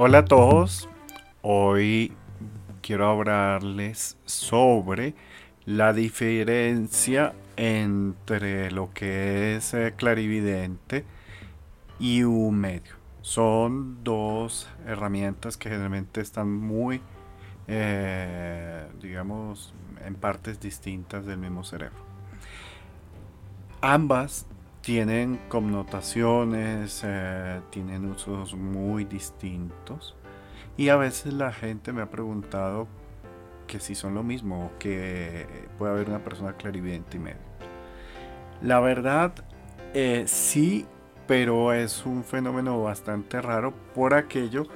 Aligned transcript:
Hola 0.00 0.18
a 0.18 0.24
todos, 0.24 0.88
hoy 1.42 2.12
quiero 2.82 3.08
hablarles 3.08 4.16
sobre 4.26 5.16
la 5.66 5.92
diferencia 5.92 7.34
entre 7.56 8.70
lo 8.70 8.92
que 8.94 9.56
es 9.56 9.74
eh, 9.74 9.94
clarividente 9.96 11.04
y 11.98 12.22
un 12.22 12.60
medio. 12.60 12.94
Son 13.22 14.04
dos 14.04 14.68
herramientas 14.86 15.56
que 15.56 15.68
generalmente 15.68 16.20
están 16.20 16.48
muy, 16.48 17.00
eh, 17.66 18.86
digamos, 19.02 19.74
en 20.06 20.14
partes 20.14 20.60
distintas 20.60 21.26
del 21.26 21.38
mismo 21.38 21.64
cerebro. 21.64 22.04
Ambas 23.80 24.46
tienen 24.88 25.38
connotaciones, 25.50 27.02
eh, 27.04 27.60
tienen 27.68 28.10
usos 28.10 28.54
muy 28.54 29.04
distintos. 29.04 30.16
Y 30.78 30.88
a 30.88 30.96
veces 30.96 31.34
la 31.34 31.52
gente 31.52 31.92
me 31.92 32.00
ha 32.00 32.10
preguntado 32.10 32.88
que 33.66 33.80
si 33.80 33.94
son 33.94 34.14
lo 34.14 34.22
mismo 34.22 34.64
o 34.64 34.78
que 34.78 35.46
puede 35.76 35.92
haber 35.92 36.08
una 36.08 36.24
persona 36.24 36.54
clarividente 36.54 37.18
y 37.18 37.20
medio. 37.20 37.36
La 38.62 38.80
verdad, 38.80 39.34
eh, 39.92 40.24
sí, 40.26 40.86
pero 41.26 41.74
es 41.74 42.06
un 42.06 42.24
fenómeno 42.24 42.82
bastante 42.82 43.42
raro 43.42 43.74
por 43.94 44.14
aquello 44.14 44.68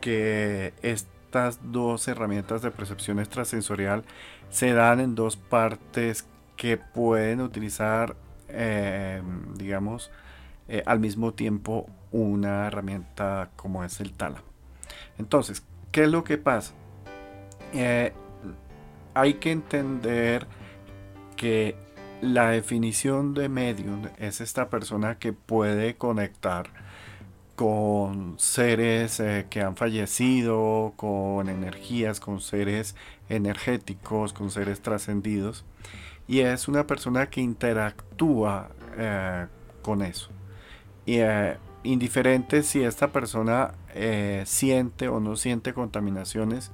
que 0.00 0.72
estas 0.80 1.60
dos 1.62 2.08
herramientas 2.08 2.62
de 2.62 2.70
percepción 2.70 3.18
extrasensorial 3.18 4.04
se 4.48 4.72
dan 4.72 4.98
en 4.98 5.14
dos 5.14 5.36
partes 5.36 6.26
que 6.56 6.78
pueden 6.78 7.42
utilizar 7.42 8.16
Em, 8.52 9.54
digamos, 9.54 10.10
eh, 10.68 10.82
al 10.84 11.00
mismo 11.00 11.32
tiempo 11.32 11.86
una 12.10 12.66
herramienta 12.66 13.50
como 13.56 13.82
es 13.82 14.00
el 14.00 14.12
tálamo. 14.12 14.44
Entonces, 15.18 15.64
¿qué 15.90 16.04
es 16.04 16.10
lo 16.10 16.22
que 16.22 16.38
pasa? 16.38 16.74
Eh, 17.72 18.12
hay 19.14 19.34
que 19.34 19.52
entender 19.52 20.46
que 21.36 21.76
la 22.20 22.50
definición 22.50 23.34
de 23.34 23.48
medium 23.48 24.08
es 24.18 24.40
esta 24.40 24.68
persona 24.68 25.18
que 25.18 25.32
puede 25.32 25.96
conectar 25.96 26.68
con 27.56 28.38
seres 28.38 29.18
eh, 29.20 29.46
que 29.48 29.62
han 29.62 29.76
fallecido, 29.76 30.92
con 30.96 31.48
energías, 31.48 32.20
con 32.20 32.40
seres 32.40 32.96
energéticos, 33.28 34.32
con 34.32 34.50
seres 34.50 34.82
trascendidos 34.82 35.64
y 36.26 36.40
es 36.40 36.68
una 36.68 36.86
persona 36.86 37.28
que 37.28 37.40
interactúa 37.40 38.70
eh, 38.96 39.46
con 39.82 40.02
eso. 40.02 40.30
Y 41.04 41.16
eh, 41.18 41.56
indiferente 41.82 42.62
si 42.62 42.82
esta 42.82 43.08
persona 43.08 43.72
eh, 43.94 44.42
siente 44.46 45.08
o 45.08 45.20
no 45.20 45.36
siente 45.36 45.74
contaminaciones 45.74 46.70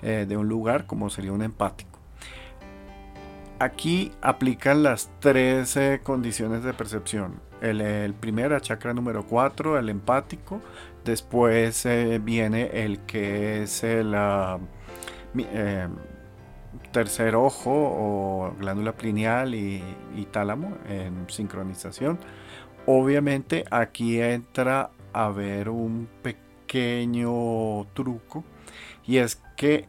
de 0.00 0.36
un 0.36 0.46
lugar, 0.46 0.86
como 0.86 1.10
sería 1.10 1.32
un 1.32 1.42
empático. 1.42 1.98
Aquí 3.58 4.12
aplican 4.22 4.84
las 4.84 5.10
tres 5.18 5.76
condiciones 6.04 6.62
de 6.62 6.72
percepción. 6.72 7.40
El, 7.60 7.80
el 7.80 8.14
chakra 8.60 8.94
número 8.94 9.26
4, 9.26 9.76
el 9.76 9.88
empático. 9.88 10.60
Después 11.04 11.84
viene 12.22 12.84
el 12.84 13.00
que 13.00 13.64
es 13.64 13.82
el 13.82 14.14
tercer 16.92 17.34
ojo 17.34 17.70
o 17.70 18.54
glándula 18.58 18.92
pineal 18.92 19.54
y, 19.54 19.82
tálamo 20.30 20.76
en 20.88 21.26
sincronización. 21.28 22.18
Obviamente 22.86 23.64
aquí 23.70 24.20
entra 24.20 24.90
a 25.12 25.28
ver 25.28 25.68
un 25.68 26.08
pequeño 26.22 27.86
truco 27.94 28.44
y 29.06 29.18
es 29.18 29.40
que 29.56 29.86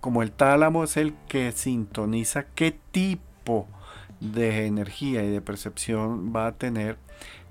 como 0.00 0.22
el 0.22 0.32
tálamo 0.32 0.84
es 0.84 0.96
el 0.96 1.14
que 1.28 1.52
sintoniza 1.52 2.46
qué 2.54 2.78
tipo 2.92 3.66
de 4.20 4.66
energía 4.66 5.24
y 5.24 5.30
de 5.30 5.40
percepción 5.40 6.32
va 6.34 6.46
a 6.46 6.52
tener, 6.52 6.96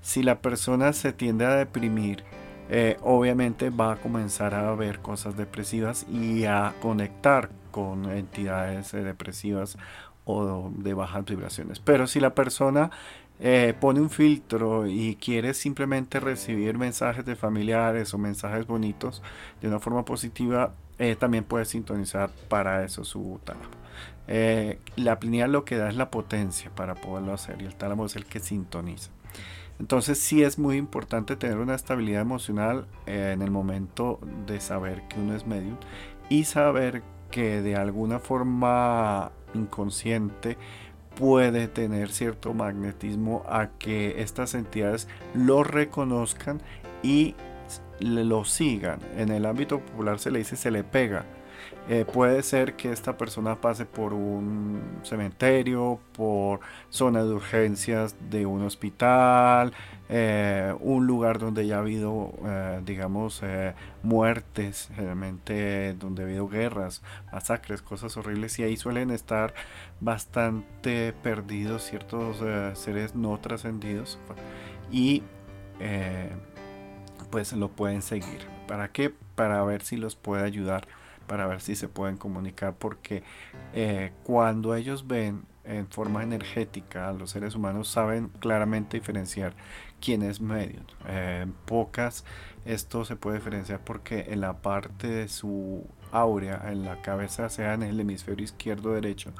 si 0.00 0.22
la 0.22 0.40
persona 0.40 0.92
se 0.92 1.12
tiende 1.12 1.44
a 1.44 1.56
deprimir, 1.56 2.24
eh, 2.68 2.96
obviamente 3.02 3.70
va 3.70 3.92
a 3.92 3.96
comenzar 3.96 4.54
a 4.54 4.74
ver 4.74 4.98
cosas 4.98 5.36
depresivas 5.36 6.04
y 6.10 6.44
a 6.46 6.74
conectar 6.80 7.50
con 7.70 8.10
entidades 8.10 8.92
eh, 8.94 9.02
depresivas 9.02 9.78
o 10.24 10.70
de 10.76 10.94
bajas 10.94 11.24
vibraciones. 11.24 11.78
Pero 11.78 12.08
si 12.08 12.18
la 12.18 12.34
persona 12.34 12.90
eh, 13.38 13.74
pone 13.78 14.00
un 14.00 14.10
filtro 14.10 14.86
y 14.86 15.16
quiere 15.16 15.54
simplemente 15.54 16.18
recibir 16.18 16.76
mensajes 16.76 17.24
de 17.24 17.36
familiares 17.36 18.12
o 18.14 18.18
mensajes 18.18 18.66
bonitos 18.66 19.22
de 19.60 19.68
una 19.68 19.78
forma 19.78 20.04
positiva, 20.04 20.74
también 21.18 21.44
puede 21.44 21.66
sintonizar 21.66 22.30
para 22.48 22.82
eso 22.82 23.04
su 23.04 23.38
tálamo. 23.44 23.68
la 24.96 25.20
pineal 25.20 25.52
lo 25.52 25.66
que 25.66 25.76
da 25.76 25.90
es 25.90 25.96
la 25.96 26.10
potencia 26.10 26.70
para 26.74 26.94
poderlo 26.94 27.34
hacer 27.34 27.60
y 27.60 27.66
el 27.66 27.74
tálamo 27.74 28.06
es 28.06 28.16
el 28.16 28.24
que 28.24 28.40
sintoniza. 28.40 29.10
Entonces 29.78 30.18
sí 30.18 30.42
es 30.42 30.58
muy 30.58 30.76
importante 30.76 31.36
tener 31.36 31.58
una 31.58 31.74
estabilidad 31.74 32.22
emocional 32.22 32.86
en 33.06 33.42
el 33.42 33.50
momento 33.50 34.18
de 34.46 34.60
saber 34.60 35.02
que 35.08 35.20
uno 35.20 35.34
es 35.34 35.46
medium 35.46 35.76
y 36.28 36.44
saber 36.44 37.02
que 37.30 37.60
de 37.60 37.76
alguna 37.76 38.18
forma 38.18 39.32
inconsciente 39.54 40.56
puede 41.14 41.68
tener 41.68 42.10
cierto 42.10 42.54
magnetismo 42.54 43.42
a 43.48 43.68
que 43.78 44.20
estas 44.22 44.54
entidades 44.54 45.08
lo 45.34 45.64
reconozcan 45.64 46.60
y 47.02 47.34
lo 48.00 48.44
sigan. 48.44 49.00
En 49.16 49.30
el 49.30 49.46
ámbito 49.46 49.80
popular 49.80 50.18
se 50.18 50.30
le 50.30 50.38
dice 50.38 50.56
se 50.56 50.70
le 50.70 50.84
pega. 50.84 51.24
Eh, 51.88 52.04
puede 52.04 52.42
ser 52.42 52.74
que 52.74 52.90
esta 52.90 53.16
persona 53.16 53.60
pase 53.60 53.86
por 53.86 54.12
un 54.12 54.80
cementerio, 55.02 56.00
por 56.12 56.60
zona 56.90 57.22
de 57.22 57.30
urgencias 57.30 58.16
de 58.28 58.44
un 58.44 58.62
hospital, 58.62 59.72
eh, 60.08 60.74
un 60.80 61.06
lugar 61.06 61.38
donde 61.38 61.64
ya 61.66 61.76
ha 61.76 61.78
habido, 61.78 62.32
eh, 62.44 62.80
digamos, 62.84 63.40
muertes, 64.02 64.90
realmente 64.96 65.94
donde 65.94 66.22
ha 66.22 66.26
habido 66.26 66.48
guerras, 66.48 67.02
masacres, 67.32 67.82
cosas 67.82 68.16
horribles, 68.16 68.58
y 68.58 68.64
ahí 68.64 68.76
suelen 68.76 69.10
estar 69.10 69.54
bastante 70.00 71.12
perdidos 71.22 71.84
ciertos 71.84 72.42
seres 72.78 73.14
no 73.14 73.38
trascendidos 73.38 74.18
y 74.90 75.22
pues 77.30 77.52
lo 77.52 77.68
pueden 77.68 78.02
seguir. 78.02 78.46
¿Para 78.66 78.88
qué? 78.88 79.12
Para 79.34 79.62
ver 79.64 79.82
si 79.82 79.96
los 79.96 80.16
puede 80.16 80.44
ayudar 80.44 80.88
para 81.26 81.46
ver 81.46 81.60
si 81.60 81.76
se 81.76 81.88
pueden 81.88 82.16
comunicar 82.16 82.74
porque 82.78 83.22
eh, 83.74 84.12
cuando 84.24 84.74
ellos 84.74 85.06
ven 85.06 85.44
en 85.64 85.88
forma 85.88 86.22
energética 86.22 87.12
los 87.12 87.30
seres 87.30 87.54
humanos 87.54 87.88
saben 87.88 88.28
claramente 88.40 88.98
diferenciar 88.98 89.54
quién 90.00 90.22
es 90.22 90.40
medio. 90.40 90.80
Eh, 91.08 91.40
en 91.42 91.52
pocas 91.52 92.24
esto 92.64 93.04
se 93.04 93.16
puede 93.16 93.38
diferenciar 93.38 93.80
porque 93.80 94.26
en 94.28 94.40
la 94.40 94.54
parte 94.54 95.08
de 95.08 95.28
su 95.28 95.84
áurea, 96.12 96.64
en 96.70 96.84
la 96.84 97.00
cabeza, 97.02 97.48
sea 97.48 97.74
en 97.74 97.82
el 97.82 98.00
hemisferio 98.00 98.44
izquierdo 98.44 98.90
o 98.90 98.94
derecho, 98.94 99.32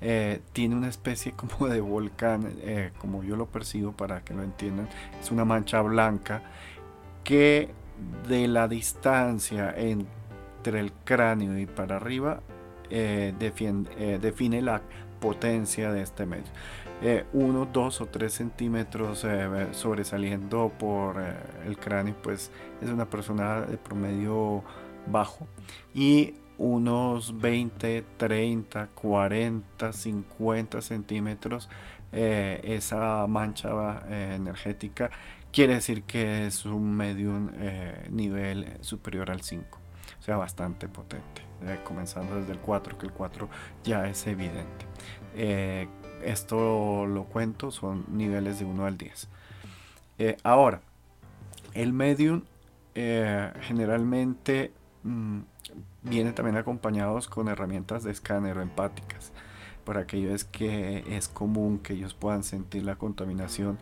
eh, 0.00 0.40
tiene 0.52 0.76
una 0.76 0.88
especie 0.88 1.32
como 1.32 1.68
de 1.68 1.80
volcán, 1.80 2.54
como 2.98 3.22
yo 3.22 3.36
lo 3.36 3.46
percibo 3.46 3.92
para 3.92 4.22
que 4.22 4.32
lo 4.32 4.42
entiendan, 4.42 4.88
es 5.20 5.30
una 5.30 5.44
mancha 5.44 5.82
blanca 5.82 6.42
que 7.24 7.70
de 8.28 8.48
la 8.48 8.68
distancia 8.68 9.74
en 9.76 10.06
entre 10.60 10.80
el 10.80 10.92
cráneo 10.92 11.58
y 11.58 11.64
para 11.64 11.96
arriba 11.96 12.42
eh, 12.90 13.32
eh, 13.40 14.18
define 14.20 14.60
la 14.60 14.82
potencia 15.20 15.90
de 15.90 16.02
este 16.02 16.26
medio. 16.26 16.50
Eh, 17.02 17.24
uno, 17.32 17.64
dos 17.64 18.02
o 18.02 18.06
tres 18.06 18.34
centímetros 18.34 19.26
sobresaliendo 19.72 20.70
por 20.78 21.16
el 21.66 21.78
cráneo, 21.78 22.14
pues 22.22 22.50
es 22.82 22.90
una 22.90 23.06
persona 23.06 23.62
de 23.62 23.78
promedio 23.78 24.62
bajo. 25.06 25.46
Y 25.94 26.34
unos 26.58 27.40
20, 27.40 28.04
30, 28.18 28.88
40, 28.88 29.92
50 29.94 30.82
centímetros, 30.82 31.70
esa 32.12 33.26
mancha 33.28 34.02
energética 34.10 35.10
quiere 35.52 35.74
decir 35.74 36.02
que 36.02 36.46
es 36.46 36.66
un 36.66 36.94
medio 36.94 37.32
nivel 38.10 38.76
superior 38.82 39.30
al 39.30 39.40
5 39.40 39.79
sea, 40.20 40.36
bastante 40.36 40.88
potente. 40.88 41.42
Eh, 41.62 41.78
comenzando 41.84 42.36
desde 42.36 42.52
el 42.52 42.58
4, 42.58 42.96
que 42.98 43.06
el 43.06 43.12
4 43.12 43.48
ya 43.84 44.08
es 44.08 44.26
evidente. 44.26 44.86
Eh, 45.34 45.88
esto 46.24 47.06
lo 47.06 47.24
cuento, 47.24 47.70
son 47.70 48.04
niveles 48.08 48.58
de 48.58 48.64
1 48.64 48.86
al 48.86 48.96
10. 48.96 49.28
Eh, 50.18 50.36
ahora, 50.42 50.80
el 51.74 51.92
medium 51.92 52.42
generalmente 53.62 54.72
mm, 55.04 55.38
viene 56.02 56.32
también 56.32 56.58
acompañados 56.58 57.28
con 57.28 57.48
herramientas 57.48 58.04
de 58.04 58.10
escáner 58.10 58.58
empáticas. 58.58 59.32
Por 59.84 59.96
aquello 59.96 60.34
es 60.34 60.44
que 60.44 61.04
es 61.16 61.28
común 61.28 61.78
que 61.78 61.94
ellos 61.94 62.12
puedan 62.12 62.42
sentir 62.42 62.84
la 62.84 62.96
contaminación 62.96 63.78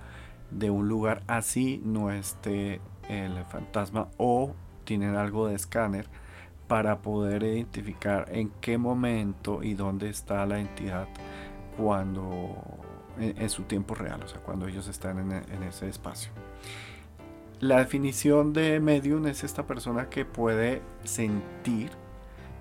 de 0.51 0.71
un 0.71 0.89
lugar 0.89 1.23
así 1.27 1.81
no 1.85 2.11
esté 2.11 2.81
el 3.09 3.45
fantasma 3.47 4.09
o 4.17 4.55
tienen 4.89 5.17
algo 5.17 5.49
de 5.49 5.55
escáner 5.55 6.07
para 6.67 7.03
poder 7.03 7.43
identificar 7.43 8.25
en 8.33 8.51
qué 8.63 8.79
momento 8.79 9.63
y 9.63 9.75
dónde 9.75 10.09
está 10.09 10.47
la 10.47 10.61
entidad 10.61 11.07
cuando 11.77 12.57
en, 13.21 13.51
su 13.51 13.65
tiempo 13.65 13.95
real, 13.95 14.23
o 14.23 14.29
sea, 14.29 14.41
cuando 14.41 14.67
ellos 14.67 14.89
están 14.89 15.19
en, 15.31 15.63
ese 15.63 15.91
espacio. 15.91 16.31
La 17.61 17.81
definición 17.81 18.55
de 18.55 18.81
medium 18.81 19.27
es 19.27 19.45
esta 19.45 19.67
persona 19.67 20.09
que 20.09 20.25
puede 20.25 20.81
sentir, 21.05 21.91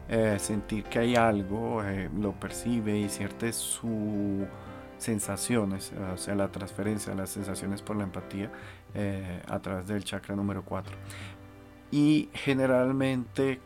eh, 0.10 0.36
sentir 0.38 0.84
que 0.84 1.00
hay 1.00 1.16
algo, 1.16 1.82
eh, 1.82 2.10
lo 2.14 2.34
percibe 2.34 2.98
y 2.98 3.08
cierte 3.08 3.54
sus 3.54 4.46
sensaciones, 4.98 5.94
o 6.14 6.18
sea, 6.18 6.36
la 6.36 6.52
transferencia 6.52 7.16
las 7.16 7.30
sensaciones 7.30 7.82
por 7.82 7.96
la 7.96 8.04
empatía 8.04 8.52
eh, 8.96 9.42
a 9.48 9.60
través 9.60 9.88
del 9.88 10.04
chakra 10.04 10.36
número 10.36 10.64
4. 10.64 10.92
Y 11.92 12.30
generalmente 12.34 13.60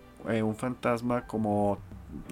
un 0.44 0.56
fantasma 0.56 1.26
como 1.26 1.80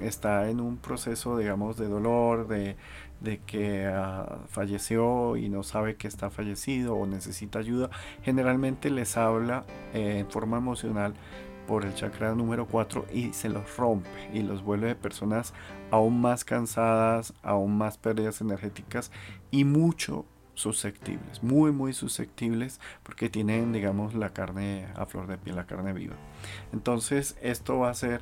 está 0.01 0.49
en 0.49 0.59
un 0.59 0.77
proceso, 0.77 1.37
digamos, 1.37 1.77
de 1.77 1.87
dolor, 1.87 2.47
de, 2.47 2.75
de 3.21 3.39
que 3.39 3.85
ah, 3.87 4.39
falleció 4.49 5.37
y 5.37 5.49
no 5.49 5.63
sabe 5.63 5.95
que 5.95 6.07
está 6.07 6.29
fallecido 6.29 6.95
o 6.95 7.05
necesita 7.05 7.59
ayuda, 7.59 7.89
generalmente 8.23 8.89
les 8.89 9.17
habla 9.17 9.65
eh, 9.93 10.19
en 10.19 10.29
forma 10.29 10.57
emocional 10.57 11.13
por 11.67 11.85
el 11.85 11.93
chakra 11.93 12.33
número 12.33 12.65
4 12.65 13.05
y 13.13 13.33
se 13.33 13.49
los 13.49 13.77
rompe 13.77 14.09
y 14.33 14.41
los 14.41 14.63
vuelve 14.63 14.95
personas 14.95 15.53
aún 15.91 16.19
más 16.19 16.43
cansadas, 16.43 17.33
aún 17.43 17.77
más 17.77 17.97
pérdidas 17.97 18.41
energéticas 18.41 19.11
y 19.51 19.65
mucho 19.65 20.25
susceptibles, 20.59 21.41
muy 21.41 21.71
muy 21.71 21.93
susceptibles 21.93 22.79
porque 23.03 23.29
tienen 23.29 23.71
digamos 23.71 24.13
la 24.13 24.29
carne 24.29 24.87
a 24.95 25.05
flor 25.05 25.27
de 25.27 25.37
piel, 25.37 25.55
la 25.55 25.65
carne 25.65 25.93
viva. 25.93 26.15
Entonces 26.73 27.37
esto 27.41 27.79
va 27.79 27.89
a 27.89 27.93
ser 27.93 28.21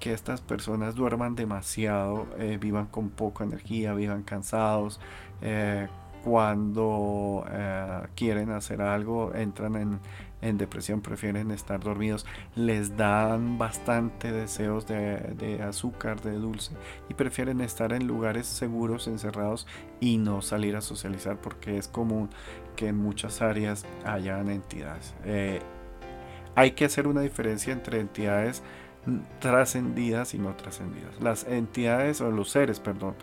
que 0.00 0.12
estas 0.12 0.40
personas 0.40 0.94
duerman 0.94 1.36
demasiado, 1.36 2.26
eh, 2.38 2.58
vivan 2.60 2.86
con 2.86 3.10
poca 3.10 3.44
energía, 3.44 3.94
vivan 3.94 4.22
cansados. 4.22 5.00
Eh, 5.40 5.88
cuando 6.24 7.46
eh, 7.48 8.02
quieren 8.16 8.50
hacer 8.50 8.82
algo, 8.82 9.32
entran 9.34 9.76
en, 9.76 10.00
depresión, 10.40 11.00
prefieren 11.00 11.50
estar 11.50 11.80
dormidos, 11.80 12.26
les 12.54 12.96
dan 12.96 13.58
bastante 13.58 14.32
deseos 14.32 14.86
de, 14.86 15.60
azúcar, 15.66 16.20
de 16.20 16.32
dulce 16.32 16.72
y 17.08 17.14
prefieren 17.14 17.60
estar 17.60 17.92
en 17.92 18.06
lugares 18.06 18.46
seguros, 18.46 19.08
encerrados 19.08 19.66
y 20.00 20.18
no 20.18 20.42
salir 20.42 20.76
a 20.76 20.80
socializar 20.80 21.40
porque 21.40 21.78
es 21.78 21.88
común 21.88 22.30
que 22.76 22.88
en 22.88 22.96
muchas 22.96 23.42
áreas 23.42 23.84
hayan 24.04 24.48
entidades. 24.48 25.14
hay 26.54 26.70
que 26.72 26.84
hacer 26.84 27.06
una 27.06 27.20
diferencia 27.20 27.72
entre 27.72 28.00
entidades 28.00 28.62
trascendidas 29.40 30.34
y 30.34 30.38
no 30.38 30.54
trascendidas. 30.54 31.20
Las 31.20 31.44
entidades 31.44 32.20
o 32.20 32.30
los 32.30 32.50
seres, 32.50 32.80
perdón, 32.80 33.14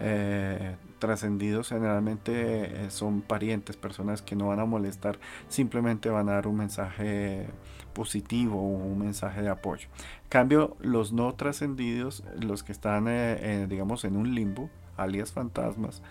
eh, 0.00 0.76
trascendidos 1.02 1.70
generalmente 1.70 2.84
eh, 2.84 2.90
son 2.90 3.22
parientes, 3.22 3.76
personas 3.76 4.22
que 4.22 4.36
no 4.36 4.46
van 4.46 4.60
a 4.60 4.64
molestar, 4.64 5.18
simplemente 5.48 6.10
van 6.10 6.28
a 6.28 6.34
dar 6.34 6.46
un 6.46 6.58
mensaje 6.58 7.48
positivo 7.92 8.60
o 8.60 8.68
un 8.68 9.00
mensaje 9.00 9.42
de 9.42 9.48
apoyo. 9.48 9.88
En 10.22 10.28
cambio, 10.28 10.76
los 10.80 11.12
no 11.12 11.34
trascendidos, 11.34 12.22
los 12.40 12.62
que 12.62 12.70
están, 12.70 13.06
eh, 13.08 13.66
digamos, 13.68 14.04
en 14.04 14.16
un 14.16 14.32
limbo, 14.32 14.70
alias 14.96 15.32
fantasmas, 15.32 16.02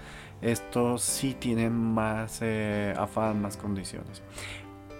estos 0.41 1.03
sí 1.03 1.37
tienen 1.39 1.71
más 1.71 2.41
afán, 2.97 3.41
más 3.41 3.55
condiciones. 3.55 4.21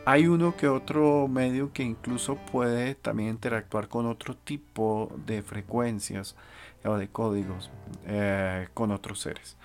Hay 0.05 0.27
uno 0.27 0.55
que 0.55 0.69
otro 0.69 1.27
medio 1.27 1.73
que 1.73 1.83
incluso 1.83 2.37
puede 2.37 2.95
también 2.95 3.31
interactuar 3.31 3.89
con 3.89 4.05
otro 4.05 4.37
tipo 4.37 5.11
de 5.25 5.41
frecuencias 5.41 6.37
o 6.85 6.97
de 6.97 7.07
códigos 7.07 7.69
eh, 8.05 8.67
con 8.73 8.91
otros 8.91 9.19
seres. 9.19 9.57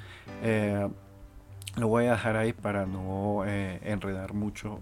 Eh, 0.42 0.88
lo 1.76 1.88
voy 1.88 2.06
a 2.06 2.12
dejar 2.12 2.36
ahí 2.36 2.52
para 2.52 2.86
no 2.86 3.44
eh, 3.44 3.80
enredar 3.82 4.32
mucho 4.32 4.80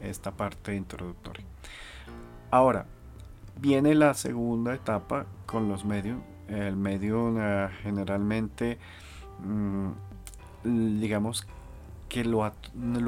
esta 0.00 0.32
parte 0.32 0.74
introductoria. 0.74 1.44
Ahora, 2.50 2.86
viene 3.56 3.94
la 3.94 4.14
segunda 4.14 4.74
etapa 4.74 5.26
con 5.46 5.68
los 5.68 5.84
medios. 5.84 6.18
El 6.48 6.76
medio 6.76 7.32
generalmente, 7.82 8.78
mm, 9.44 9.90
digamos, 11.00 11.46
que 12.10 12.24
lo, 12.24 12.44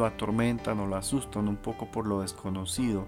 atormentan 0.06 0.78
o 0.78 0.86
lo 0.86 0.96
asustan 0.96 1.48
un 1.48 1.56
poco 1.56 1.86
por 1.86 2.06
lo 2.06 2.22
desconocido. 2.22 3.04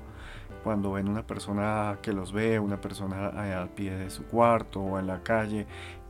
Cuando 0.64 0.92
ven 0.92 1.08
una 1.08 1.26
persona 1.26 1.98
que 2.02 2.12
los 2.12 2.32
ve, 2.32 2.58
una 2.58 2.80
persona 2.80 3.28
al 3.60 3.68
pie 3.68 3.92
de 3.92 4.10
su 4.10 4.24
cuarto 4.24 4.80
o 4.80 4.98
en 4.98 5.06
la 5.06 5.22
calle, 5.22 5.66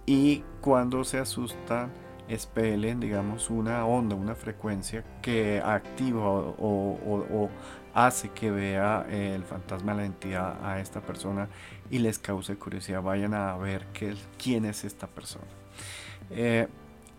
y 0.07 0.45
cuando 0.61 1.03
se 1.05 1.19
asustan, 1.19 1.91
expelen, 2.29 3.01
digamos, 3.01 3.51
una 3.51 3.85
onda, 3.85 4.15
una 4.15 4.35
frecuencia 4.35 5.05
que 5.21 5.61
activa 5.61 6.23
o, 6.25 7.51
hace 7.95 8.31
que 8.31 8.51
vea 8.51 9.07
el 9.11 9.45
fantasma, 9.45 9.95
la 9.95 10.05
entidad 10.05 10.65
a 10.65 10.81
esta 10.81 11.01
persona 11.01 11.49
y 11.91 11.99
les 11.99 12.19
cause 12.19 12.57
curiosidad. 12.57 13.03
Vayan 13.03 13.35
a 13.35 13.57
ver 13.57 13.87
quién 14.39 14.65
es 14.65 14.85
esta 14.85 15.07
persona. 15.07 15.47
Eh, 16.31 16.69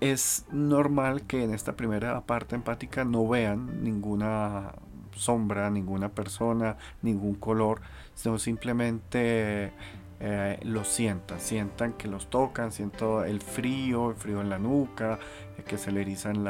es 0.01 0.45
normal 0.51 1.23
que 1.23 1.43
en 1.43 1.53
esta 1.53 1.73
primera 1.73 2.19
parte 2.21 2.55
empática 2.55 3.05
no 3.05 3.27
vean 3.27 3.83
ninguna 3.83 4.73
sombra, 5.15 5.69
ninguna 5.69 6.09
persona, 6.09 6.77
ningún 7.01 7.35
color, 7.35 7.81
sino 8.13 8.37
simplemente 8.37 9.71
eh, 10.19 10.59
lo 10.63 10.83
sientan, 10.83 11.39
sientan 11.39 11.93
que 11.93 12.07
los 12.07 12.29
tocan, 12.29 12.71
siento 12.71 13.23
el 13.23 13.41
frío, 13.41 14.11
el 14.11 14.15
frío 14.15 14.41
en 14.41 14.49
la 14.49 14.59
nuca, 14.59 15.19
eh, 15.57 15.63
que 15.63 15.77
se 15.77 15.91
le 15.91 16.01
erizan 16.01 16.43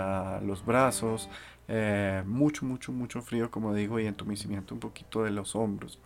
los 0.45 0.65
brazos, 0.65 1.29
eh, 1.67 2.23
mucho, 2.25 2.65
mucho, 2.65 2.91
mucho 2.91 3.21
frío, 3.21 3.49
como 3.49 3.73
digo, 3.73 3.99
y 3.99 4.05
entumecimiento 4.05 4.73
un 4.73 4.79
poquito 4.79 5.23
de 5.23 5.31
los 5.31 5.55
hombros. 5.55 5.99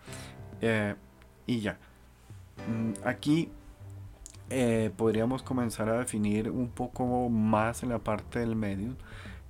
y 1.47 1.61
ya. 1.61 1.77
Mm, 2.67 2.93
aquí 3.05 3.49
eh, 4.49 4.91
podríamos 4.97 5.43
comenzar 5.43 5.89
a 5.89 5.99
definir 5.99 6.49
un 6.49 6.69
poco 6.69 7.29
más 7.29 7.83
en 7.83 7.89
la 7.89 7.99
parte 7.99 8.39
del 8.39 8.55
medio 8.55 8.95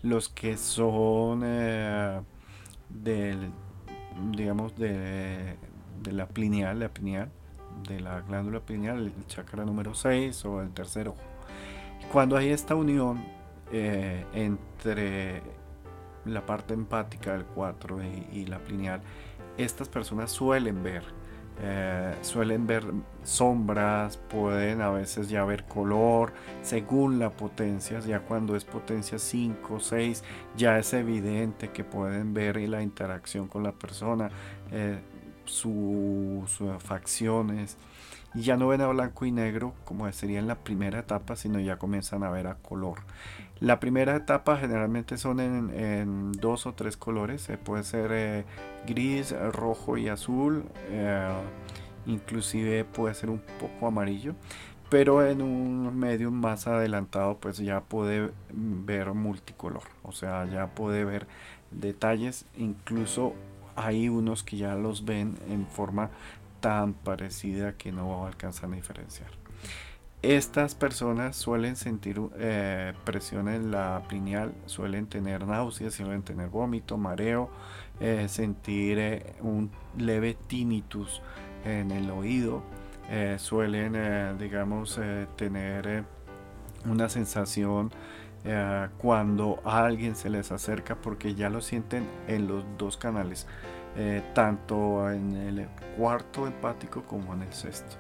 los 0.01 0.30
que 0.30 0.58
son 0.58 1.42
eh, 1.46 2.22
del 2.89 3.51
digamos 4.31 4.75
de, 4.75 5.58
la 6.12 6.27
pineal, 6.27 6.79
la 6.79 6.89
pineal, 6.89 7.29
de 7.88 8.00
la 8.00 8.22
glándula 8.22 8.60
pineal, 8.60 9.05
el 9.05 9.27
chakra 9.27 9.65
número 9.65 9.93
6 9.93 10.46
o 10.46 10.62
el 10.62 10.72
tercer 10.72 11.08
ojo. 11.08 11.17
Cuando 12.12 12.36
hay 12.36 12.50
esta 12.50 12.75
unión 12.75 13.24
eh, 13.72 14.25
entre 14.34 15.41
la 16.25 16.46
parte 16.46 16.74
empática 16.74 17.34
del 17.34 17.46
4 17.46 18.03
y, 18.03 18.39
y 18.39 18.46
la 18.46 18.60
pineal, 18.60 19.01
estas 19.58 19.88
personas 19.88 20.31
suelen 20.31 20.84
ver 20.84 21.03
eh, 21.62 22.16
suelen 22.22 22.68
ver 22.68 22.86
sombras, 23.24 24.18
pueden 24.18 24.82
a 24.82 24.89
veces 24.92 25.30
ya 25.30 25.44
ver 25.44 25.66
color, 25.66 26.32
según 26.62 27.20
la 27.20 27.32
potencia, 27.32 28.00
ya 28.00 28.22
cuando 28.22 28.56
es 28.56 28.63
potencia 28.63 29.20
5, 29.20 29.80
6, 29.80 30.24
ya 30.56 30.80
es 30.80 30.94
evidente 30.94 31.70
que 31.72 31.84
pueden 31.84 32.34
ver 32.34 32.58
la 32.70 32.82
interacción 32.82 33.48
con 33.48 33.63
la 33.63 33.74
persona, 33.74 34.30
eh, 34.72 35.00
sus 35.46 36.62
facciones, 36.80 37.78
y 38.34 38.42
ya 38.44 38.58
no 38.58 38.68
ven 38.68 38.82
a 38.82 38.88
blanco 38.88 39.25
y 39.25 39.32
negro 39.32 39.74
como 39.86 40.10
sería 40.12 40.39
en 40.39 40.48
la 40.48 40.56
primera 40.56 41.00
etapa, 41.00 41.36
sino 41.36 41.60
ya 41.60 41.78
comienzan 41.78 42.24
a 42.24 42.30
ver 42.30 42.48
a 42.48 42.56
color. 42.56 43.00
La 43.60 43.82
primera 43.82 44.16
etapa 44.16 44.58
generalmente 44.58 45.18
son 45.18 45.42
en, 45.42 46.32
dos 46.32 46.66
o 46.66 46.74
tres 46.74 46.96
colores, 46.96 47.50
puede 47.66 47.84
ser 47.84 48.12
eh, 48.13 48.46
gris, 48.88 49.36
rojo 49.51 49.98
y 49.98 50.08
azul, 50.08 50.63
eh, 50.89 51.28
inclusive 52.06 52.86
puede 52.86 53.16
ser 53.16 53.30
un 53.30 53.42
poco 53.60 53.88
amarillo, 53.88 54.34
pero 54.89 55.25
en 55.28 55.42
un 55.42 55.98
medio 56.00 56.32
más 56.32 56.68
adelantado 56.68 57.38
pues 57.38 57.58
ya 57.58 57.82
puede 57.82 58.32
ver 58.54 59.13
multicolor, 59.13 59.84
o 60.04 60.13
sea 60.13 60.46
ya 60.46 60.68
puede 60.68 61.04
ver 61.04 61.28
detalles, 61.72 62.46
incluso 62.56 63.34
hay 63.75 64.08
unos 64.08 64.44
que 64.44 64.56
ya 64.56 64.75
los 64.75 65.04
ven 65.04 65.38
en 65.50 65.68
forma 65.68 66.12
tan 66.62 66.94
parecida 66.94 67.74
que 67.74 67.92
no 67.92 68.25
alcanzan 68.25 68.72
a 68.72 68.75
diferenciar. 68.78 69.32
Estas 70.22 70.76
personas 70.76 71.38
suelen 71.38 71.78
sentir 71.78 72.20
eh, 72.38 72.92
presión 73.06 73.48
en 73.48 73.72
la 73.72 74.04
pineal, 74.10 74.54
suelen 74.66 75.08
tener 75.08 75.48
náuseas, 75.48 75.94
suelen 75.94 76.24
tener 76.24 76.50
vómito, 76.50 76.98
mareo, 76.98 77.50
eh, 78.02 78.26
sentir 78.28 79.00
eh, 79.00 79.34
un 79.40 79.72
leve 79.98 80.36
tinnitus 80.48 81.22
en 81.64 81.92
el 81.92 82.10
oído, 82.12 82.64
suelen, 83.38 84.38
digamos, 84.38 85.00
tener 85.36 86.04
una 86.86 87.10
sensación 87.10 87.92
cuando 89.00 89.60
alguien 89.66 90.16
se 90.16 90.30
les 90.30 90.52
acerca 90.52 90.96
porque 90.96 91.34
ya 91.34 91.50
lo 91.50 91.60
sienten 91.60 92.08
en 92.28 92.48
los 92.48 92.64
dos 92.78 92.98
canales 92.98 93.48
eh, 93.96 94.22
tanto 94.34 95.12
en 95.12 95.36
el 95.36 95.68
cuarto 95.98 96.46
empático 96.46 97.04
como 97.04 97.34
en 97.34 97.42
el 97.42 97.54
sexto. 97.54 97.96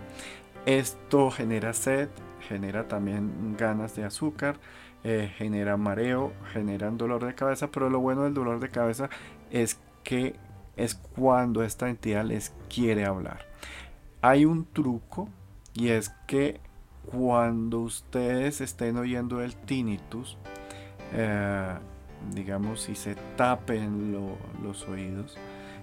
Esto 0.65 1.31
genera 1.31 1.73
sed, 1.73 2.09
genera 2.47 2.87
también 2.87 3.55
ganas 3.57 3.95
de 3.95 4.03
azúcar, 4.03 4.57
eh, 5.03 5.31
genera 5.37 5.77
mareo, 5.77 6.33
generan 6.53 6.97
dolor 6.97 7.25
de 7.25 7.35
cabeza, 7.35 7.71
pero 7.71 7.89
lo 7.89 7.99
bueno 7.99 8.23
del 8.23 8.33
dolor 8.33 8.59
de 8.59 8.69
cabeza 8.69 9.09
es 9.51 9.79
que 10.03 10.35
es 10.75 10.95
cuando 10.95 11.63
esta 11.63 11.89
entidad 11.89 12.25
les 12.25 12.53
quiere 12.73 13.05
hablar. 13.05 13.45
Hay 14.21 14.45
un 14.45 14.65
truco 14.65 15.29
y 15.73 15.89
es 15.89 16.09
que 16.27 16.59
cuando 17.05 17.79
ustedes 17.79 18.61
estén 18.61 18.97
oyendo 18.97 19.41
el 19.41 19.55
tinnitus, 19.55 20.37
eh, 21.13 21.73
digamos, 22.33 22.81
si 22.81 22.95
se 22.95 23.15
tapen 23.35 24.13
los 24.63 24.87
oídos, 24.87 25.37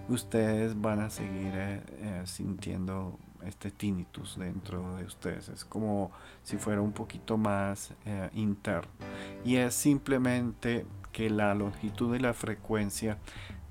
ustedes 0.09 0.81
van 0.81 1.01
a 1.01 1.11
seguir 1.11 1.53
eh, 1.55 1.83
eh, 2.01 2.23
sintiendo 2.25 3.19
este 3.45 3.71
tinnitus 3.71 4.39
dentro 4.39 4.97
de 4.97 5.05
ustedes. 5.05 5.49
Es 5.49 5.65
como 5.65 6.11
si 6.43 6.57
fuera 6.57 6.81
un 6.81 6.93
poquito 6.93 7.37
más 7.37 7.93
interno. 8.35 8.91
Y 9.45 9.57
es 9.57 9.75
simplemente 9.75 10.87
que 11.13 11.31
la 11.31 11.55
longitud 11.55 12.15
y 12.15 12.19
la 12.19 12.35
frecuencia 12.35 13.19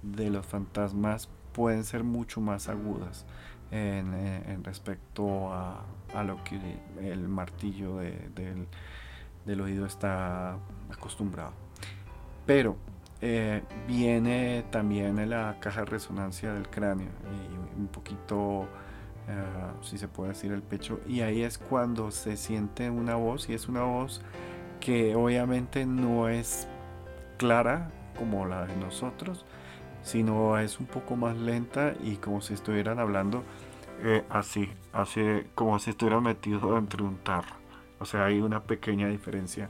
de 0.01 0.29
los 0.29 0.45
fantasmas 0.45 1.29
pueden 1.53 1.83
ser 1.83 2.03
mucho 2.03 2.41
más 2.41 2.69
agudas 2.69 3.25
en, 3.71 4.13
eh, 4.13 4.59
respecto 4.63 5.51
a, 5.53 5.83
lo 6.23 6.41
que 6.43 6.57
el 7.01 7.27
martillo 7.27 7.97
del, 7.97 9.61
oído 9.61 9.85
está 9.85 10.57
acostumbrado. 10.89 11.51
Pero 12.45 12.77
eh, 13.21 13.63
viene 13.87 14.63
también 14.71 15.29
la 15.29 15.57
caja 15.59 15.81
de 15.81 15.85
resonancia 15.87 16.53
del 16.53 16.69
cráneo 16.69 17.09
y 17.09 17.79
un 17.79 17.87
poquito, 17.87 18.67
eh, 19.27 19.43
si 19.81 19.97
se 19.97 20.07
puede 20.07 20.29
decir, 20.29 20.51
el 20.51 20.61
pecho. 20.61 20.99
Y 21.07 21.21
ahí 21.21 21.43
es 21.43 21.57
cuando 21.57 22.11
se 22.11 22.37
siente 22.37 22.89
una 22.89 23.15
voz 23.15 23.49
y 23.49 23.53
es 23.53 23.67
una 23.67 23.83
voz 23.83 24.21
que 24.79 25.15
obviamente 25.15 25.85
no 25.85 26.29
es 26.29 26.67
clara 27.37 27.91
como 28.17 28.45
la 28.45 28.65
de 28.65 28.75
nosotros, 28.77 29.45
sino 30.03 30.57
es 30.57 30.79
un 30.79 30.85
poco 30.85 31.15
más 31.15 31.35
lenta 31.37 31.93
y 32.03 32.17
como 32.17 32.41
si 32.41 32.53
estuvieran 32.53 32.99
hablando 32.99 33.43
eh, 34.03 34.23
así, 34.29 34.69
así 34.93 35.21
como 35.55 35.79
si 35.79 35.91
estuvieran 35.91 36.23
metidos 36.23 36.77
entre 36.77 37.03
un 37.03 37.17
tarro. 37.17 37.55
O 37.99 38.05
sea, 38.05 38.25
hay 38.25 38.39
una 38.39 38.63
pequeña 38.63 39.07
diferencia 39.07 39.69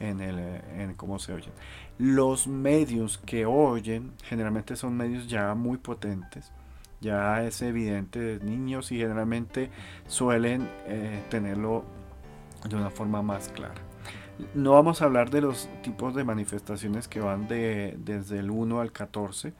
en, 0.00 0.20
el, 0.20 0.38
eh, 0.38 0.62
en 0.78 0.94
cómo 0.94 1.18
se 1.18 1.32
oyen. 1.32 1.52
Los 1.98 2.46
medios 2.46 3.18
que 3.18 3.46
oyen 3.46 4.12
generalmente 4.24 4.76
son 4.76 4.96
medios 4.96 5.28
ya 5.28 5.54
muy 5.54 5.78
potentes. 5.78 6.52
Ya 7.00 7.42
es 7.44 7.60
evidente 7.62 8.38
niños 8.42 8.90
y 8.92 8.98
generalmente 8.98 9.70
suelen 10.06 10.68
eh, 10.86 11.22
tenerlo 11.28 11.84
de 12.68 12.76
una 12.76 12.90
forma 12.90 13.22
más 13.22 13.48
clara. 13.50 13.80
No 14.54 14.72
vamos 14.72 15.00
a 15.00 15.06
hablar 15.06 15.30
de 15.30 15.40
los 15.40 15.68
tipos 15.82 16.14
de 16.14 16.24
manifestaciones 16.24 17.08
que 17.08 17.20
van 17.20 17.48
de, 17.48 17.96
desde 17.98 18.38
el 18.38 18.50
1 18.50 18.80
al 18.80 18.92
14 18.92 19.54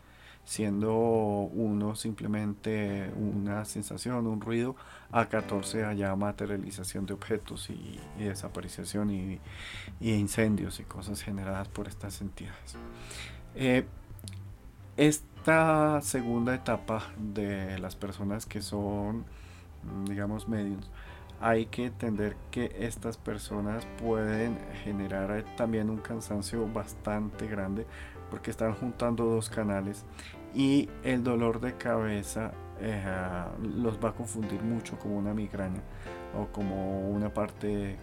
siendo 0.46 0.94
uno 0.94 1.96
simplemente 1.96 3.10
una 3.16 3.64
sensación, 3.64 4.28
un 4.28 4.40
ruido, 4.40 4.76
a 5.10 5.26
14 5.26 5.84
allá 5.84 6.14
materialización 6.14 7.04
de 7.04 7.14
objetos 7.14 7.68
y, 7.68 7.98
desaparición 8.16 9.10
y, 9.10 9.40
incendios 10.00 10.78
y 10.78 10.84
cosas 10.84 11.20
generadas 11.20 11.66
por 11.68 11.88
estas 11.88 12.20
entidades. 12.20 12.76
Eh, 13.56 13.86
esta 15.46 16.00
segunda 16.02 16.56
etapa 16.56 17.04
de 17.16 17.78
las 17.78 17.94
personas 17.94 18.46
que 18.46 18.60
son, 18.60 19.24
digamos, 20.04 20.48
medios, 20.48 20.90
hay 21.40 21.66
que 21.66 21.84
entender 21.84 22.34
que 22.50 22.74
estas 22.80 23.16
personas 23.16 23.86
pueden 24.02 24.58
generar 24.82 25.44
también 25.56 25.88
un 25.88 25.98
cansancio 25.98 26.66
bastante 26.66 27.46
grande 27.46 27.86
porque 28.28 28.50
están 28.50 28.74
juntando 28.74 29.24
dos 29.26 29.48
canales 29.48 30.04
y 30.52 30.88
el 31.04 31.22
dolor 31.22 31.60
de 31.60 31.76
cabeza 31.76 32.50
eh, 32.80 33.04
los 33.62 34.04
va 34.04 34.08
a 34.08 34.14
confundir 34.14 34.60
mucho 34.64 34.98
como 34.98 35.16
una 35.16 35.32
migraña 35.32 35.82
o 36.36 36.48
como 36.48 37.08
una 37.08 37.32
parte 37.32 37.96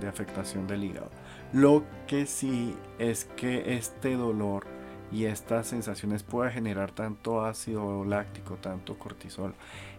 de 0.00 0.08
afectación 0.08 0.66
del 0.66 0.84
hígado. 0.84 1.10
Lo 1.52 1.84
que 2.06 2.24
sí 2.24 2.74
es 2.98 3.26
que 3.36 3.76
este 3.76 4.16
dolor 4.16 4.75
y 5.12 5.24
estas 5.24 5.68
sensaciones 5.68 6.22
puede 6.22 6.50
generar 6.50 6.90
tanto 6.90 7.44
ácido 7.44 8.04
láctico, 8.04 8.56
tanto 8.56 8.98
cortisol, 8.98 9.54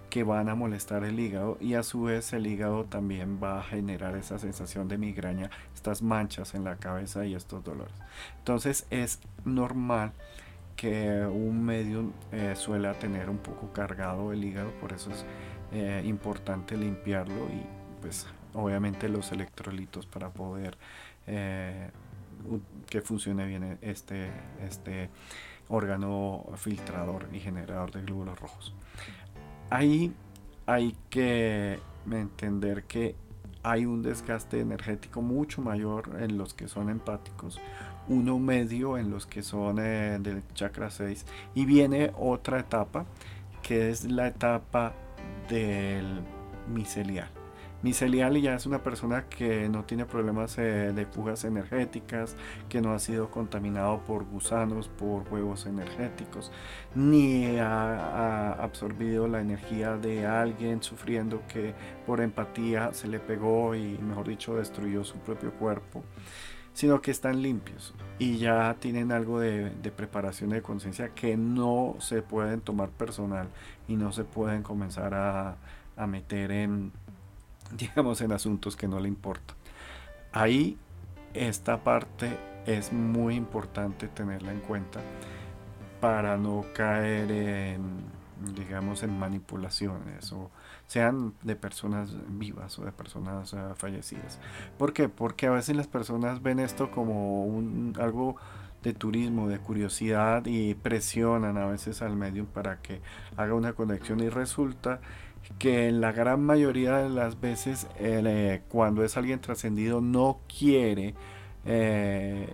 que 0.09 0.23
van 0.23 0.49
a 0.49 0.55
molestar 0.55 1.03
el 1.03 1.19
hígado 1.19 1.57
y 1.59 1.73
a 1.73 1.83
su 1.83 2.03
vez 2.03 2.31
el 2.33 2.47
hígado 2.47 2.85
también 2.85 3.39
va 3.43 3.59
a 3.59 3.63
generar 3.63 4.15
esa 4.15 4.39
sensación 4.39 4.87
de 4.87 4.97
migraña, 4.97 5.49
estas 5.73 6.01
manchas 6.01 6.55
en 6.55 6.63
la 6.63 6.77
cabeza 6.77 7.25
y 7.25 7.35
estos 7.35 7.63
dolores. 7.63 7.93
Entonces 8.39 8.87
es 8.89 9.19
normal 9.43 10.13
que 10.75 11.25
un 11.25 11.65
medium 11.65 12.13
eh, 12.31 12.53
suele 12.55 12.93
tener 12.95 13.29
un 13.29 13.39
poco 13.39 13.73
cargado 13.73 14.31
el 14.31 14.43
hígado, 14.43 14.71
por 14.79 14.93
eso 14.93 15.11
es 15.11 15.25
eh, 15.73 16.01
importante 16.05 16.77
limpiarlo 16.77 17.47
y 17.47 17.65
pues 18.01 18.27
obviamente 18.53 19.09
los 19.09 19.31
electrolitos 19.31 20.05
para 20.05 20.29
poder 20.29 20.77
eh, 21.25 21.89
que 22.89 23.01
funcione 23.01 23.46
bien 23.46 23.77
este, 23.82 24.29
este 24.65 25.10
órgano 25.70 26.46
filtrador 26.56 27.27
y 27.34 27.39
generador 27.39 27.91
de 27.91 28.01
glóbulos 28.01 28.39
rojos. 28.39 28.74
Ahí 29.70 30.13
hay 30.65 30.96
que 31.10 31.79
entender 32.10 32.84
que 32.84 33.15
hay 33.63 33.86
un 33.86 34.01
desgaste 34.01 34.62
energético 34.62 35.22
mucho 35.22 35.62
mayor 35.62 36.17
en 36.22 36.38
los 36.38 36.53
que 36.53 36.67
son 36.67 36.89
empáticos 36.89 37.60
uno 38.10 38.39
medio 38.39 38.98
en 38.98 39.12
los 39.12 39.25
que 39.25 39.44
son 39.44 39.79
eh, 39.79 40.17
del 40.20 40.44
chakra 40.53 40.89
6 40.89 41.25
y 41.56 41.65
viene 41.65 42.12
otra 42.17 42.60
etapa 42.60 43.06
que 43.62 43.89
es 43.89 44.06
la 44.06 44.27
etapa 44.27 44.94
del 45.50 46.22
micelial. 46.74 47.29
Micelial 47.84 48.41
ya 48.41 48.55
es 48.55 48.65
una 48.65 48.81
persona 48.81 49.25
que 49.29 49.69
no 49.69 49.84
tiene 49.84 50.05
problemas 50.05 50.57
eh, 50.57 50.91
de 50.93 51.05
fugas 51.05 51.43
energéticas, 51.43 52.36
que 52.69 52.81
no 52.81 52.93
ha 52.93 53.00
sido 53.00 53.29
contaminado 53.29 54.00
por 54.00 54.25
gusanos, 54.25 54.88
por 54.88 55.31
huevos 55.31 55.67
energéticos, 55.67 56.51
ni 56.96 57.57
ha, 57.60 58.53
absorbido 58.53 59.27
la 59.27 59.41
energía 59.41 59.96
de 59.98 60.25
alguien 60.25 60.81
sufriendo 60.81 61.43
que 61.48 61.74
por 62.05 62.22
empatía 62.22 62.93
se 62.93 63.07
le 63.07 63.19
pegó 63.19 63.75
y, 63.75 63.98
mejor 64.00 64.27
dicho, 64.27 64.55
destruyó 64.55 65.03
su 65.03 65.17
propio 65.17 65.51
cuerpo 65.53 66.03
sino 66.77 67.01
que 67.01 67.10
están 67.10 67.41
limpios 67.41 67.96
y 68.19 68.38
ya 68.38 68.75
tienen 68.79 69.12
algo 69.12 69.39
de, 69.39 69.72
preparación 69.96 70.51
de 70.51 70.62
conciencia 70.62 71.10
que 71.10 71.36
no 71.36 71.96
se 71.98 72.22
pueden 72.22 72.62
tomar 72.62 72.89
personal 72.89 73.50
y 73.88 73.96
no 73.96 74.12
se 74.12 74.24
pueden 74.24 74.62
comenzar 74.62 75.15
a, 75.15 75.57
meter 76.05 76.51
en, 76.51 76.91
digamos, 77.77 78.21
en 78.21 78.31
asuntos 78.31 78.75
que 78.75 78.88
no 78.88 79.00
le 79.00 79.07
importan. 79.07 79.55
Ahí 80.31 80.77
esta 81.33 81.83
parte 81.83 82.38
es 82.65 82.91
muy 82.91 83.36
importante 83.36 84.07
tenerla 84.07 84.51
en 84.51 84.59
cuenta 84.59 85.00
para 86.01 86.38
no 86.38 86.65
caer 86.74 87.31
en, 87.31 88.01
digamos, 88.55 89.03
en 89.03 89.17
manipulaciones 89.17 90.31
o 90.31 90.51
sean 90.86 91.33
de 91.43 91.55
personas 91.55 92.12
vivas 92.29 92.77
o 92.79 92.86
de 92.86 92.91
personas 92.91 93.53
uh, 93.53 93.75
fallecidas. 93.75 94.39
¿Por 94.77 94.93
qué? 94.93 95.09
Porque 95.09 95.47
a 95.47 95.51
veces 95.51 95.75
las 95.75 95.88
personas 95.88 96.41
ven 96.41 96.59
esto 96.59 96.91
como 96.91 97.62
algo 98.00 98.36
de 98.83 98.93
turismo, 98.93 99.47
de 99.50 99.59
curiosidad 99.59 100.45
y 100.45 100.75
presionan 100.75 101.57
a 101.57 101.65
veces 101.65 102.01
al 102.01 102.15
medio 102.15 102.45
para 102.45 102.81
que 102.81 103.01
haga 103.36 103.53
una 103.53 103.74
conexión 103.74 104.19
y 104.21 104.29
resulta 104.29 105.01
que 105.60 105.88
en 105.88 106.01
la 106.01 106.12
gran 106.12 106.44
mayoría 106.44 106.98
de 106.98 107.10
las 107.10 107.39
veces 107.39 107.88
eh, 108.00 108.62
cuando 108.70 109.03
es 109.03 109.17
alguien 109.17 109.39
trascendido 109.39 110.01
no 110.01 110.39
quiere 110.48 111.15
eh, 111.65 112.48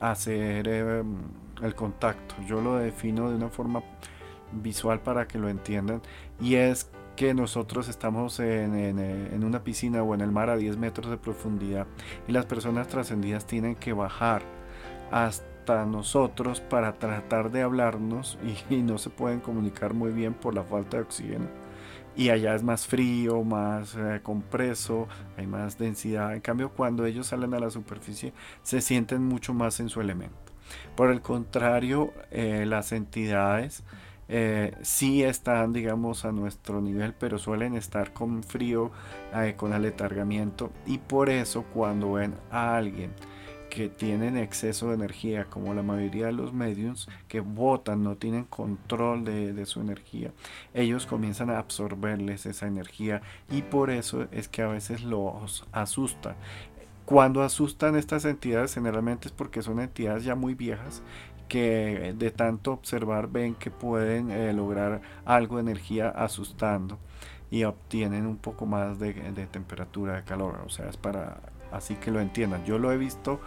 hacer 0.00 0.68
em, 0.68 1.16
el 1.62 1.74
contacto. 1.74 2.34
Yo 2.46 2.60
lo 2.60 2.76
defino 2.76 3.30
de 3.30 3.36
una 3.36 3.48
forma 3.48 3.82
visual 4.52 5.00
para 5.00 5.26
que 5.26 5.38
lo 5.38 5.48
entiendan 5.48 6.00
y 6.40 6.56
es 6.56 6.90
que 7.16 7.34
nosotros 7.34 7.88
estamos 7.88 8.40
en, 8.40 9.44
una 9.44 9.62
piscina 9.62 10.02
o 10.02 10.14
en 10.14 10.20
el 10.20 10.32
mar 10.32 10.50
a 10.50 10.56
10 10.56 10.76
metros 10.78 11.10
de 11.10 11.16
profundidad 11.16 11.86
y 12.26 12.32
las 12.32 12.46
personas 12.46 12.88
trascendidas 12.88 13.46
tienen 13.46 13.76
que 13.76 13.92
bajar 13.92 14.42
hasta 15.12 15.86
nosotros 15.86 16.60
para 16.60 16.98
tratar 16.98 17.50
de 17.50 17.62
hablarnos 17.62 18.38
y, 18.68 18.76
no 18.82 18.98
se 18.98 19.10
pueden 19.10 19.40
comunicar 19.40 19.94
muy 19.94 20.12
bien 20.12 20.34
por 20.34 20.54
la 20.54 20.64
falta 20.64 20.96
de 20.96 21.04
oxígeno. 21.04 21.63
Y 22.16 22.30
allá 22.30 22.54
es 22.54 22.62
más 22.62 22.86
frío, 22.86 23.42
más 23.42 23.96
eh, 23.96 24.20
compreso, 24.22 25.08
hay 25.36 25.46
más 25.46 25.78
densidad. 25.78 26.34
En 26.34 26.40
cambio, 26.40 26.70
cuando 26.70 27.06
ellos 27.06 27.26
salen 27.26 27.54
a 27.54 27.58
la 27.58 27.70
superficie, 27.70 28.32
se 28.62 28.80
sienten 28.80 29.22
mucho 29.22 29.52
más 29.52 29.80
en 29.80 29.88
su 29.88 30.00
elemento. 30.00 30.36
Por 30.96 31.10
el 31.10 31.20
contrario, 31.20 32.12
eh, 32.30 32.66
las 32.66 32.92
entidades 32.92 33.82
eh, 34.28 34.74
sí 34.82 35.24
están, 35.24 35.72
digamos, 35.72 36.24
a 36.24 36.30
nuestro 36.30 36.80
nivel, 36.80 37.14
pero 37.14 37.38
suelen 37.38 37.74
estar 37.74 38.12
con 38.12 38.44
frío, 38.44 38.92
con 39.56 39.72
aletargamiento. 39.72 40.70
Y 40.86 40.98
por 40.98 41.28
eso 41.30 41.64
cuando 41.74 42.12
ven 42.12 42.34
a 42.50 42.76
alguien 42.76 43.10
que 43.74 43.88
tienen 43.88 44.36
exceso 44.36 44.88
de 44.88 44.94
energía, 44.94 45.46
como 45.46 45.74
la 45.74 45.82
mayoría 45.82 46.26
de 46.26 46.32
los 46.32 46.52
mediums 46.52 47.08
que 47.26 47.40
votan, 47.40 48.04
no 48.04 48.16
tienen 48.16 48.44
control 48.44 49.24
de, 49.24 49.66
su 49.66 49.80
energía, 49.80 50.30
ellos 50.74 51.06
comienzan 51.06 51.50
a 51.50 51.58
absorberles 51.58 52.46
esa 52.46 52.68
energía 52.68 53.20
y 53.50 53.62
por 53.62 53.90
eso 53.90 54.28
es 54.30 54.48
que 54.48 54.62
a 54.62 54.68
veces 54.68 55.02
los 55.02 55.66
asusta. 55.72 56.36
Cuando 57.04 57.42
asustan 57.42 57.96
estas 57.96 58.24
entidades 58.24 58.74
generalmente 58.74 59.28
es 59.28 59.32
porque 59.32 59.60
son 59.60 59.80
entidades 59.80 60.24
ya 60.24 60.36
muy 60.36 60.54
viejas 60.54 61.02
que 61.48 62.14
de 62.16 62.30
tanto 62.30 62.72
observar 62.72 63.28
ven 63.28 63.54
que 63.54 63.70
pueden 63.70 64.30
eh, 64.30 64.52
lograr 64.52 65.02
algo 65.24 65.56
de 65.56 65.62
energía 65.62 66.08
asustando 66.08 66.98
y 67.50 67.64
obtienen 67.64 68.26
un 68.26 68.36
poco 68.36 68.66
más 68.66 68.98
de, 68.98 69.12
temperatura, 69.50 70.16
de 70.16 70.24
calor. 70.24 70.60
O 70.66 70.68
sea, 70.68 70.88
es 70.88 70.96
para 70.96 71.40
así 71.72 71.96
que 71.96 72.10
lo 72.10 72.20
entiendan. 72.20 72.64
Yo 72.64 72.78
lo 72.78 72.92
he 72.92 72.96
visto 72.96 73.40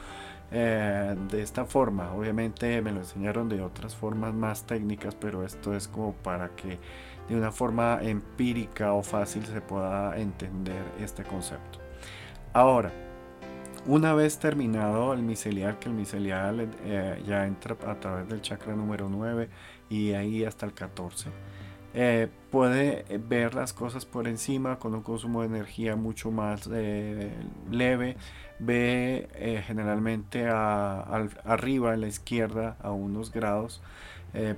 eh, 0.52 1.16
de 1.30 1.42
esta 1.42 1.66
forma. 1.66 2.14
Obviamente 2.14 2.82
me 2.82 2.92
lo 2.92 3.00
enseñaron 3.00 3.50
de 3.50 3.62
otras 3.62 3.96
formas 3.96 4.34
más 4.34 4.66
técnicas, 4.66 5.16
pero 5.16 5.44
esto 5.46 5.76
es 5.76 5.88
como 5.88 6.14
para 6.14 6.50
que 6.50 6.80
de 7.28 7.36
una 7.36 7.52
forma 7.52 8.00
empírica 8.02 8.94
o 8.94 9.04
fácil 9.04 9.46
se 9.46 9.62
pueda 9.62 10.18
entender 10.18 10.84
este 11.00 11.24
concepto. 11.24 11.80
Ahora, 12.54 12.92
una 13.86 14.14
vez 14.14 14.38
terminado 14.38 15.14
el 15.14 15.22
micelial, 15.22 15.80
que 15.80 15.88
el 15.88 15.96
micelial 15.96 16.70
eh, 16.84 17.22
ya 17.26 17.46
entra 17.46 17.76
a 17.88 17.96
través 18.00 18.28
del 18.28 18.42
chakra 18.42 18.76
número 18.76 19.08
9 19.10 19.50
y 19.90 20.12
ahí 20.12 20.44
hasta 20.44 20.66
el 20.66 20.74
14, 20.74 21.30
eh, 22.00 22.28
puede 22.52 23.06
ver 23.18 23.56
las 23.56 23.74
cosas 23.74 24.06
por 24.06 24.28
encima 24.28 24.78
con 24.78 24.94
un 24.94 25.02
consumo 25.02 25.42
de 25.42 25.48
energía 25.48 25.96
mucho 25.96 26.30
más 26.30 26.70
eh, 26.72 27.32
leve. 27.72 28.18
Ve 28.60 29.64
generalmente 29.66 30.48
arriba 30.48 31.96
en 31.96 32.02
la 32.02 32.08
izquierda 32.08 32.78
a 32.82 32.92
unos 32.92 33.32
grados 33.32 33.82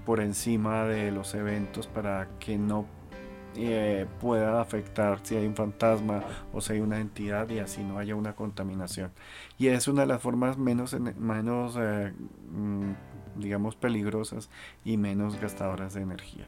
por 0.06 0.20
encima 0.20 0.84
de 0.84 1.12
los 1.12 1.34
eventos 1.34 1.88
para 1.88 2.28
que 2.40 2.58
no 2.58 2.86
eh, 3.56 4.06
pueda 4.22 4.62
afectar 4.62 5.20
si 5.24 5.36
hay 5.36 5.48
un 5.48 5.56
fantasma 5.56 6.24
o 6.54 6.62
si 6.62 6.74
hay 6.74 6.82
una 6.82 7.00
entidad 7.00 7.50
y 7.50 7.60
así 7.60 7.84
no 7.84 7.98
haya 7.98 8.16
una 8.16 8.36
contaminación. 8.36 9.12
Y 9.58 9.68
es 9.68 9.88
una 9.88 10.02
de 10.02 10.08
las 10.08 10.22
formas 10.22 10.58
menos, 10.58 10.94
menos 11.18 11.76
eh, 11.80 12.14
mm, 12.52 12.92
digamos, 13.36 13.76
peligrosas 13.76 14.50
y 14.86 14.98
menos 14.98 15.40
gastadoras 15.40 15.94
de 15.94 16.02
energía. 16.02 16.48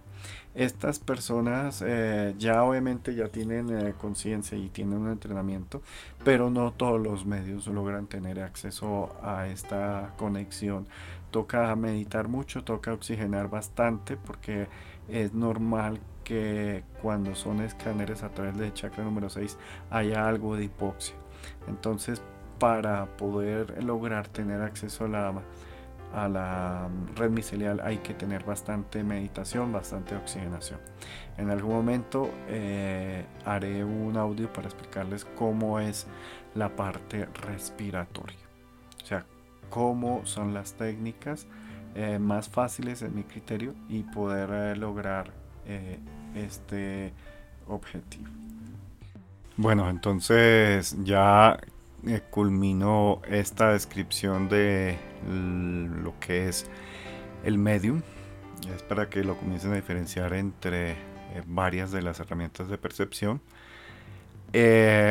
Estas 0.53 0.99
personas 0.99 1.81
eh, 1.85 2.35
ya 2.37 2.63
obviamente 2.63 3.15
ya 3.15 3.29
tienen 3.29 3.93
conciencia 3.93 4.57
y 4.57 4.69
tienen 4.69 4.99
un 4.99 5.09
entrenamiento, 5.09 5.81
pero 6.23 6.49
no 6.49 6.71
todos 6.71 6.99
los 6.99 7.25
medios 7.25 7.67
logran 7.67 8.07
tener 8.07 8.41
acceso 8.41 9.15
a 9.23 9.47
esta 9.47 10.13
conexión. 10.17 10.87
Toca 11.31 11.73
meditar 11.75 12.27
mucho, 12.27 12.63
toca 12.63 12.93
oxigenar 12.93 13.49
bastante 13.49 14.17
porque 14.17 14.67
es 15.07 15.33
normal 15.33 15.99
que 16.23 16.83
cuando 17.01 17.35
son 17.35 17.61
escáneres 17.61 18.23
a 18.23 18.29
través 18.29 18.57
del 18.57 18.73
chakra 18.73 19.03
número 19.03 19.29
6 19.29 19.57
haya 19.89 20.27
algo 20.27 20.55
de 20.55 20.65
hipoxia. 20.65 21.15
Entonces, 21.67 22.21
para 22.59 23.05
poder 23.17 23.83
lograr 23.83 24.27
tener 24.27 24.61
acceso 24.61 25.05
a 25.05 25.07
la, 25.07 25.33
a 26.13 26.27
la 26.27 26.89
red 27.15 27.29
micelial 27.29 27.81
hay 27.83 27.97
que 27.99 28.13
tener 28.13 28.43
bastante 28.43 29.03
meditación, 29.03 29.71
bastante 29.71 30.15
oxigenación. 30.15 30.79
En 31.37 31.49
algún 31.49 31.73
momento 31.73 32.29
eh, 32.47 33.25
haré 33.45 33.83
un 33.83 34.17
audio 34.17 34.51
para 34.51 34.67
explicarles 34.67 35.25
cómo 35.25 35.79
es 35.79 36.07
la 36.55 36.75
parte 36.75 37.25
respiratoria. 37.25 38.39
O 39.03 39.05
sea, 39.05 39.25
cómo 39.69 40.25
son 40.25 40.53
las 40.53 40.73
técnicas 40.73 41.47
eh, 41.95 42.19
más 42.19 42.49
fáciles 42.49 43.01
en 43.01 43.15
mi 43.15 43.23
criterio 43.23 43.73
y 43.89 44.03
poder 44.03 44.49
eh, 44.51 44.75
lograr 44.75 45.31
eh, 45.65 45.99
este 46.35 47.13
objetivo. 47.67 48.29
Bueno, 49.57 49.89
entonces 49.89 50.95
ya 51.03 51.59
eh, 52.07 52.21
culminó 52.29 53.21
esta 53.27 53.73
descripción 53.73 54.49
de 54.49 54.97
lo 55.27 56.19
que 56.19 56.47
es 56.47 56.65
el 57.43 57.57
medium. 57.57 58.01
Es 58.73 58.83
para 58.83 59.09
que 59.09 59.23
lo 59.23 59.37
comiencen 59.37 59.71
a 59.71 59.75
diferenciar 59.75 60.33
entre 60.33 60.91
eh, 60.91 60.95
varias 61.47 61.91
de 61.91 62.01
las 62.01 62.19
herramientas 62.19 62.69
de 62.69 62.77
percepción. 62.77 63.41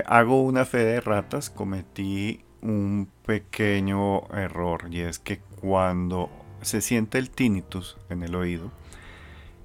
hago 0.06 0.42
una 0.42 0.64
fe 0.64 0.78
de 0.78 1.00
ratas, 1.00 1.50
cometí 1.50 2.44
un 2.62 3.08
pequeño 3.26 4.28
error 4.34 4.86
y 4.90 5.00
es 5.00 5.18
que 5.18 5.40
cuando 5.60 6.30
se 6.62 6.80
siente 6.80 7.18
el 7.18 7.30
tinnitus 7.30 7.96
en 8.08 8.22
el 8.22 8.34
oído, 8.34 8.70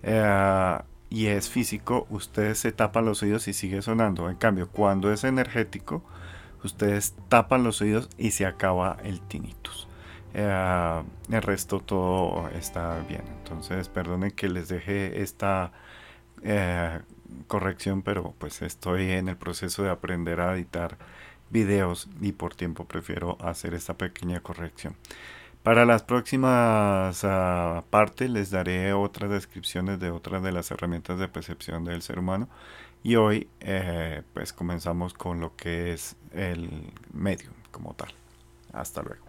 eh, 0.03 0.79
y 1.09 1.27
es 1.27 1.49
físico, 1.49 2.07
ustedes 2.09 2.59
se 2.59 2.71
tapan 2.71 3.05
los 3.05 3.23
oídos 3.23 3.47
y 3.47 3.53
sigue 3.53 3.81
sonando. 3.81 4.29
En 4.29 4.35
cambio, 4.35 4.69
cuando 4.69 5.11
es 5.11 5.23
energético, 5.23 6.03
ustedes 6.63 7.15
tapan 7.29 7.63
los 7.63 7.81
oídos 7.81 8.09
y 8.17 8.31
se 8.31 8.45
acaba 8.45 8.97
el 9.03 9.21
tinnitus. 9.21 9.84
Eh, 10.37 11.03
el 11.31 11.41
resto 11.41 11.79
todo 11.79 12.49
está 12.49 12.99
bien. 13.07 13.23
Entonces, 13.39 13.87
perdonen 13.87 14.31
que 14.31 14.49
les 14.49 14.67
deje 14.67 15.21
esta 15.21 15.71
eh, 16.43 16.99
corrección, 17.47 18.01
pero 18.01 18.33
pues 18.37 18.61
estoy 18.61 19.11
en 19.11 19.29
el 19.29 19.37
proceso 19.37 19.83
de 19.83 19.89
aprender 19.91 20.41
a 20.41 20.53
editar 20.55 20.97
videos 21.49 22.09
y 22.21 22.33
por 22.33 22.53
tiempo 22.53 22.85
prefiero 22.85 23.37
hacer 23.41 23.73
esta 23.73 23.95
pequeña 23.97 24.41
corrección. 24.41 24.95
Para 25.63 25.85
las 25.85 26.03
próximas 26.03 27.23
uh, 27.23 27.81
partes 27.89 28.29
les 28.29 28.51
daré 28.51 28.93
otras 28.93 29.31
descripciones 29.31 29.99
de 29.99 30.11
otras 30.11 30.43
de 30.43 30.51
las 30.51 30.69
herramientas 30.69 31.17
de 31.17 31.27
percepción 31.27 31.85
del 31.85 32.01
ser 32.01 32.19
humano. 32.19 32.49
Y 33.03 33.15
hoy 33.15 33.47
eh, 33.61 34.21
pues 34.33 34.53
comenzamos 34.53 35.13
con 35.13 35.39
lo 35.39 35.55
que 35.55 35.93
es 35.93 36.17
el 36.33 36.91
medio 37.13 37.49
como 37.71 37.93
tal. 37.93 38.09
Hasta 38.73 39.01
luego. 39.01 39.24